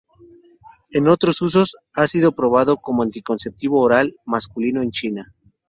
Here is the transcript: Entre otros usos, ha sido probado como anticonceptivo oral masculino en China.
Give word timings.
Entre 0.89 1.11
otros 1.13 1.43
usos, 1.43 1.77
ha 1.93 2.07
sido 2.07 2.31
probado 2.31 2.77
como 2.77 3.03
anticonceptivo 3.03 3.79
oral 3.81 4.15
masculino 4.25 4.81
en 4.81 4.89
China. 4.89 5.35